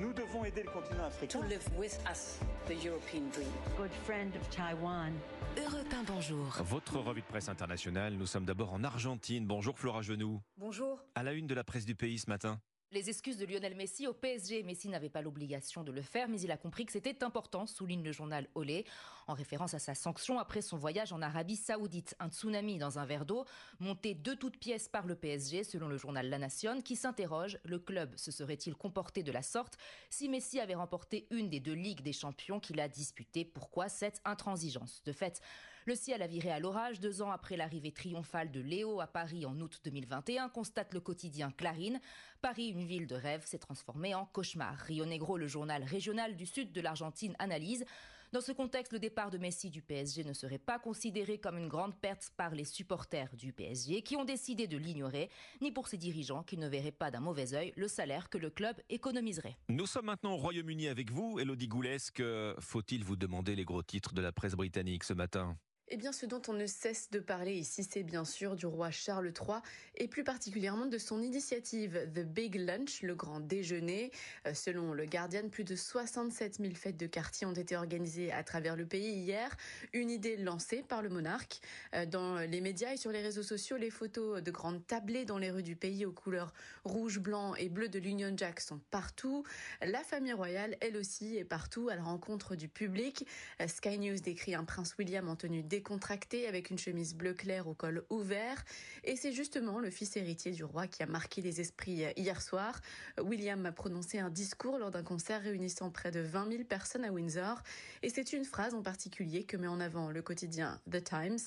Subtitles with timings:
[0.00, 1.40] Nous devons aider le continent africain.
[1.40, 3.48] To live with us the European dream.
[3.76, 5.12] Good friend of Taiwan.
[5.56, 6.62] Europe 1, bonjour.
[6.64, 9.46] Votre revue de presse internationale, nous sommes d'abord en Argentine.
[9.46, 10.40] Bonjour Flora Genoux.
[10.56, 11.00] Bonjour.
[11.14, 12.60] À la une de la presse du pays ce matin.
[12.92, 14.64] Les excuses de Lionel Messi au PSG.
[14.64, 18.02] Messi n'avait pas l'obligation de le faire, mais il a compris que c'était important, souligne
[18.02, 18.84] le journal Olé,
[19.28, 22.16] en référence à sa sanction après son voyage en Arabie Saoudite.
[22.18, 23.44] Un tsunami dans un verre d'eau,
[23.78, 27.78] monté de toutes pièces par le PSG, selon le journal La Nation, qui s'interroge le
[27.78, 29.78] club se serait-il comporté de la sorte
[30.08, 33.44] si Messi avait remporté une des deux ligues des champions qu'il a disputées?
[33.44, 35.00] Pourquoi cette intransigeance?
[35.04, 35.40] De fait,
[35.86, 39.46] le ciel a viré à l'orage deux ans après l'arrivée triomphale de Léo à Paris
[39.46, 42.00] en août 2021, constate le quotidien Clarine.
[42.42, 44.76] Paris, une ville de rêve s'est transformée en cauchemar.
[44.76, 47.84] Rio Negro, le journal régional du sud de l'Argentine, analyse.
[48.32, 51.66] Dans ce contexte, le départ de Messi du PSG ne serait pas considéré comme une
[51.66, 55.30] grande perte par les supporters du PSG qui ont décidé de l'ignorer,
[55.60, 58.48] ni pour ses dirigeants qui ne verraient pas d'un mauvais œil le salaire que le
[58.48, 59.56] club économiserait.
[59.68, 62.22] Nous sommes maintenant au Royaume-Uni avec vous, Elodie Goulesque.
[62.60, 65.56] Faut-il vous demander les gros titres de la presse britannique ce matin?
[65.92, 68.92] Eh bien, ce dont on ne cesse de parler ici, c'est bien sûr du roi
[68.92, 69.58] Charles III
[69.96, 74.12] et plus particulièrement de son initiative The Big Lunch, le grand déjeuner.
[74.46, 78.44] Euh, selon le Guardian, plus de 67 000 fêtes de quartier ont été organisées à
[78.44, 79.56] travers le pays hier.
[79.92, 81.60] Une idée lancée par le monarque.
[81.96, 85.38] Euh, dans les médias et sur les réseaux sociaux, les photos de grandes tablées dans
[85.38, 86.52] les rues du pays aux couleurs
[86.84, 89.44] rouge, blanc et bleu de l'Union Jack sont partout.
[89.82, 93.26] La famille royale, elle aussi, est partout à la rencontre du public.
[93.60, 97.66] Euh, Sky News décrit un prince William en tenue décontracté avec une chemise bleu clair
[97.66, 98.62] au col ouvert.
[99.02, 102.78] Et c'est justement le fils héritier du roi qui a marqué les esprits hier soir.
[103.18, 107.10] William a prononcé un discours lors d'un concert réunissant près de 20 000 personnes à
[107.10, 107.62] Windsor.
[108.02, 111.40] Et c'est une phrase en particulier que met en avant le quotidien The Times.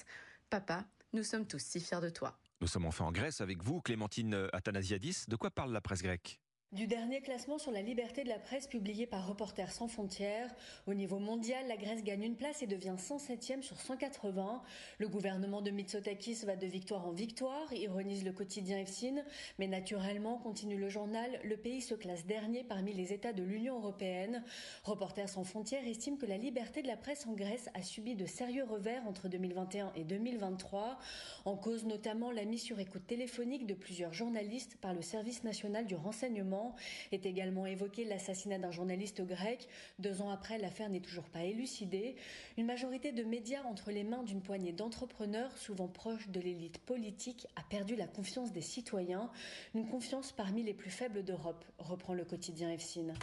[0.50, 2.36] Papa, nous sommes tous si fiers de toi.
[2.59, 5.25] Nous sommes enfin en Grèce avec vous, Clémentine Athanasiadis.
[5.28, 6.40] De quoi parle la presse grecque?
[6.73, 10.49] Du dernier classement sur la liberté de la presse publié par Reporters sans frontières,
[10.88, 14.63] au niveau mondial, la Grèce gagne une place et devient 107e sur 180.
[14.97, 19.23] Le gouvernement de Mitsotakis va de victoire en victoire, ironise le quotidien EFSIN,
[19.59, 23.78] mais naturellement, continue le journal, le pays se classe dernier parmi les États de l'Union
[23.78, 24.44] européenne.
[24.83, 28.25] Reporters sans frontières estime que la liberté de la presse en Grèce a subi de
[28.25, 30.97] sérieux revers entre 2021 et 2023,
[31.45, 35.85] en cause notamment la mise sur écoute téléphonique de plusieurs journalistes par le service national
[35.85, 36.62] du renseignement
[37.12, 39.68] est également évoqué l'assassinat d'un journaliste grec.
[40.00, 42.16] Deux ans après, l'affaire n'est toujours pas élucidée.
[42.57, 47.47] Une majorité de médias entre les mains d'une poignée d'entrepreneurs, souvent proches de l'élite politique,
[47.56, 49.29] a perdu la confiance des citoyens.
[49.74, 53.13] Une confiance parmi les plus faibles d'Europe, reprend le quotidien EFSIN.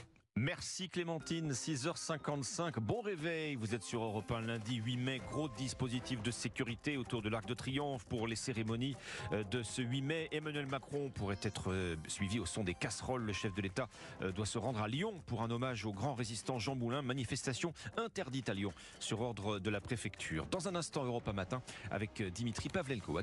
[0.42, 6.22] Merci Clémentine, 6h55, bon réveil, vous êtes sur Europe 1 lundi 8 mai, gros dispositif
[6.22, 8.96] de sécurité autour de l'Arc de Triomphe pour les cérémonies
[9.32, 10.28] euh, de ce 8 mai.
[10.32, 13.90] Emmanuel Macron pourrait être euh, suivi au son des casseroles, le chef de l'État
[14.22, 17.74] euh, doit se rendre à Lyon pour un hommage au grand résistant Jean Moulin, manifestation
[17.98, 20.46] interdite à Lyon sur ordre de la préfecture.
[20.46, 23.18] Dans un instant Europe 1 matin avec Dimitri Pavlenko.